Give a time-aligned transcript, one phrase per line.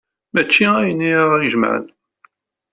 [0.33, 1.85] Maca ayen i aɣ-ijemɛen.